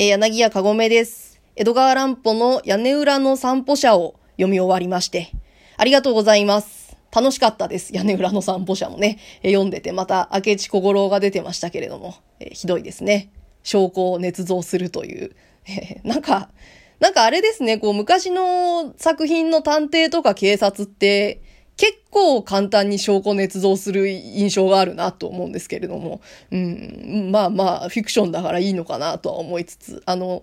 [0.00, 1.40] えー、柳家かごめです。
[1.56, 5.32] 江戸川乱歩の屋根裏の散歩者を読み終わりまして、
[5.76, 6.96] ありがとうございます。
[7.12, 7.92] 楽しかったです。
[7.92, 13.32] 屋根裏の散歩者もね、えー、読んでて、また明智小五郎が出てましたけれども、えー、ひどいですね。
[13.64, 15.34] 証拠を捏造するという。
[15.66, 16.48] えー、なんか、
[17.00, 21.40] なんかあれですね、こう昔の作品の探偵とか警察って、
[21.78, 26.20] 結構簡単に証拠捏造する印象があるなと思うんですけれども、
[26.50, 30.42] うん、まあまあ、フィクションだからいいのかなとは思いつつ、あの、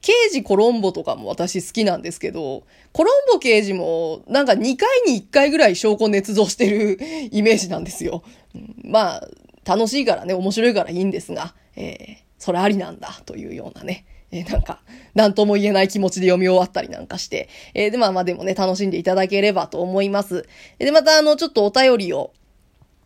[0.00, 6.98] 刑事コロンボとかも私好きなんですけど、コロンボ刑事もなんか2回に1回ぐらい証拠捏造してる
[7.30, 8.24] イメージなんですよ。
[8.56, 9.28] うん、まあ、
[9.64, 14.80] 楽しいからね、面白いからいいんですが、えー、それありなんだというようなね、えー、なんか、
[15.14, 20.48] なんとも言えない気持ちで読み終わったりなんかして、えー、で、まあまあでもね、楽しんでいただければと思います。
[20.78, 22.32] で、またあの、ちょっとお便りを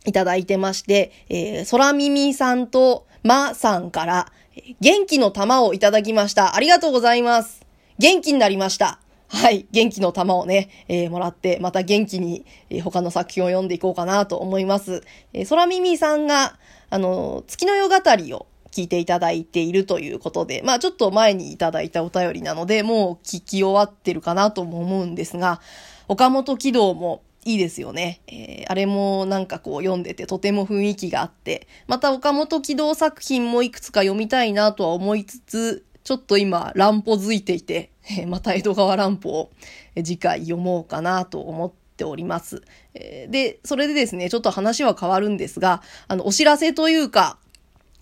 [0.05, 4.31] いただいてまして、えー、空耳さんとまさんから、
[4.79, 6.55] 元気の玉をいただきました。
[6.55, 7.65] ありがとうございます。
[7.99, 8.99] 元気になりました。
[9.29, 9.67] はい。
[9.71, 15.03] 元気の玉をね、えー、もらって、また元気に、えー、他の作品を読んでいこうかなと思います。
[15.33, 16.57] えー、空耳さんが、
[16.89, 25.61] あの、月の夜語りを聞いていただいているということで、まあちょっと前にいただいたお便りなので、もう聞き終わってるかなとも思うんですが、
[26.07, 28.21] 岡本喜道もいいですよね。
[28.27, 39.51] えー、あれもなんかこう読んでてとても雰囲気があって、また岡本喜道作品もいくつか読みたいなとは思いつつ、ちょっと今乱歩づいていて、え、また江戸川乱歩を
[39.95, 42.61] 次回読もうかなと思っております。
[42.93, 47.37] で、それでですね、ちょっと話は変わるんですが、あの、お知らせというか、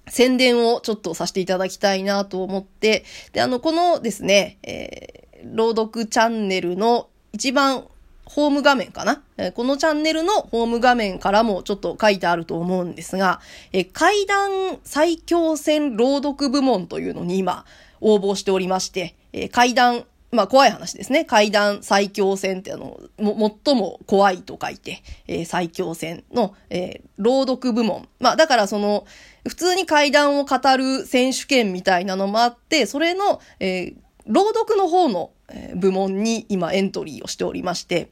[0.07, 3.03] 宣伝をちょっとさせていただきたいなと思って、
[3.33, 7.85] で、あの、このですね、えー、朗読チャンネルの一番
[8.25, 13.39] ホーム画面かな、えー、このチャンネルのホーム画面からもちょっと書いてあると思うんですが、
[13.71, 17.65] えー、階段最強戦朗読部門というのに今
[18.01, 21.25] 応募しておりまして、えー、階段まあ怖い話ですね。
[21.25, 28.07] 階段最強戦ってあの、も、最も怖いと書いて、えー、最強戦の、えー、朗読部門。
[28.19, 29.05] まあだからその、
[29.47, 33.95] 普通に階段を語る選手権みたいなのもあって、それの、えー、
[34.27, 35.31] 朗読の方の
[35.75, 38.09] 部門に今エントリーをしておりまして、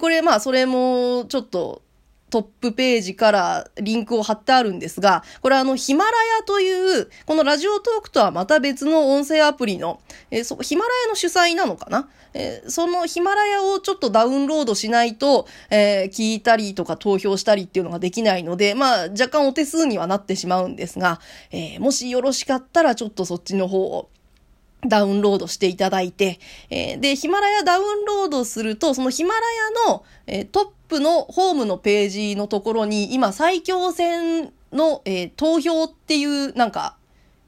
[0.00, 1.81] これまあそれもちょっと
[2.32, 10.00] トップページからリンクを貼ってあるんですが、これあの、ヒマラヤという、このラジオトークとはまた別の音声アプリの、
[10.30, 21.20] えー、そヒマラヤの主催なのかな、えー、そのヒマラヤをちょっとダウンロードしないと、えー、聞いたりとか投票したりっていうのができないので、まあ、若干お手数にはなってしまうんですが、
[21.50, 24.08] えもしよろしかったらちょっとそっちの方を
[24.86, 29.40] ダウンロードしていただいて、えー、で、ヒマラヤダウンロードすると、そのヒマラ
[29.86, 36.96] ヤの、えー、トップのホームのページのところに、今最強戦の、えー、投票っていうなんか、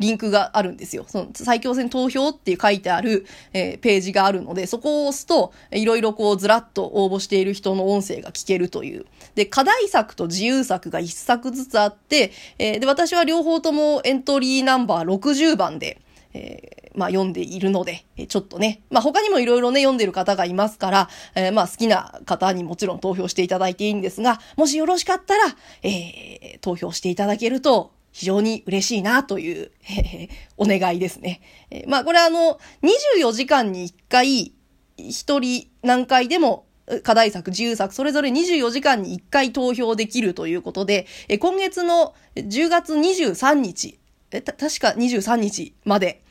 [0.01, 1.05] リンクがあるんですよ。
[1.07, 9.07] その最強戦投票って書いてある、えー、ページがあるので、そこを押すと、いろいろこうずらっと応募している人の音声が聞けるという。
[9.35, 16.01] で、課題作と自由作が1作ずつあって、えー、で、私は両方ともエントリーナンバー60番で、
[16.35, 25.45] えー、まあ読んでいるので、えちょっとね、まあ他にもいろいろね、読んでる方がいますから、えー、まあ好きな方にもちろん投票していただいていいんですが、もしよろしかったら、
[25.83, 31.41] えー、投票していただけると、非常に嬉しいなという、えー、お願いですね。
[31.71, 34.53] えー、まあこれあの、24時間に1回、
[34.97, 36.67] 一人何回でも
[37.03, 43.99] 課題作、自由作、それぞれ24時間に1回投票できるということで、え今月の10月23日、
[44.31, 46.23] え確か23日まで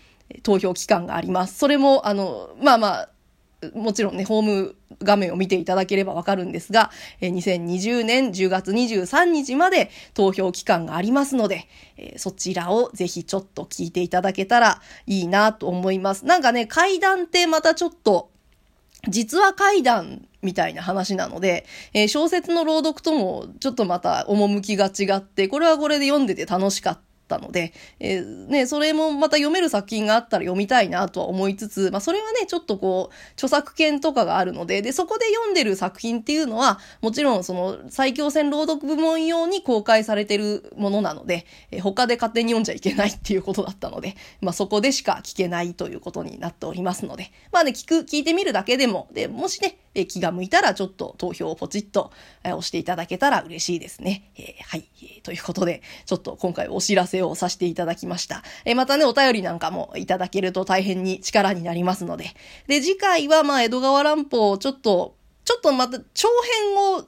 [0.42, 1.58] 投票期間があります。
[1.58, 3.10] それも、あの、まあまあ、
[3.74, 11.68] もちろんね、ホーム画面を見ていただければわかるんですが、え2020年10月23日まで投票期間がありますので、
[11.98, 16.26] えそちらをぜひちょっと聞いていただけたらいいなと思います。
[16.26, 18.32] なんかね、階段ってまたちょっと、
[19.08, 27.13] 実は階段みたいな話なので、え小説の朗読ともちょっとまた趣が違って、これはこれで読んでて楽しかった。
[27.24, 52.12] ったので、えー、ね、それもまた読める作品があったら読みたいなとは思いつつ、まあ、それはね、ちょっとこう、著作権とかがあるので、で、そこで読んでる作品っていうのは、もちろんその、最強戦朗読部門用に公開されてるものなので、えー、他で勝手に読んじゃいけないっていうことだったので、まあ、そこでしか聞けないということになっておりますので、まあね、聞く、聞いてみるだけでも、で、もしね、え気が向いたらちょっと投票をポチッと、
[52.44, 54.32] え押していただけたら嬉しいですね。
[54.36, 55.22] えー、はい、えー。
[55.22, 58.44] ということで、ちょっと今回お知らせをさせていただきました。
[58.66, 62.32] え、またね、お便りなんかもいただけると大変に力になりますので。
[62.68, 65.16] で、次回はまあ、江戸川乱歩をちょっと、
[65.46, 66.30] ちょっとまた長
[66.64, 67.06] 編を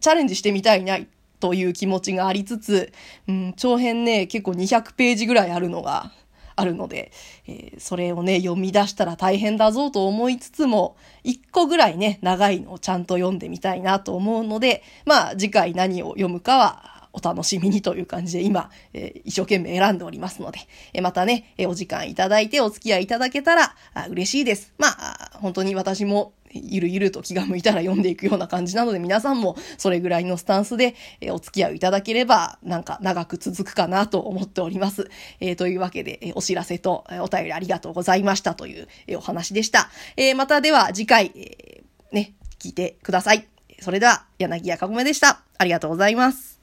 [0.00, 0.98] チャレンジしてみたいな
[1.40, 2.92] という気持ちがありつつ、
[3.26, 6.12] うん、長編ね、結構200ページぐらいあるのが、
[6.58, 7.12] あるので、
[7.46, 20.60] えー、それをね、読み出したら大変だぞと思いつつも、一個ぐらいね、長いのをちゃんと読んでみたいなと思うので、まあ次回何を読むかは、お楽しみにという感じで今、えー、一生懸命選んでおりますので、
[20.92, 23.74] えー、またね、えー、お時間いただいてお付き合いいただけたら
[24.10, 24.72] 嬉しいです。
[24.78, 35.10] まあ、本当に私もゆるゆると気が向いたら読んでいくような感じなので皆さんもそれぐらいのスタンスで、えお付き合いいただければなんか長く続くかなと思っております。
[35.40, 39.90] えー、というわけで、えお知らせとえお便りありがとうございましたという、えお話でした。
[40.16, 43.46] えー、またでは次回、えー、ね、聞いてください。
[43.80, 45.42] それでは柳家かごめでした。
[45.58, 46.57] ありがとうございます。